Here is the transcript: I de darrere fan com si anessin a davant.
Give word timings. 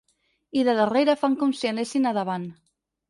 I 0.61 0.63
de 0.69 0.73
darrere 0.79 1.15
fan 1.25 1.35
com 1.43 1.53
si 1.59 1.69
anessin 1.73 2.09
a 2.13 2.15
davant. 2.21 2.49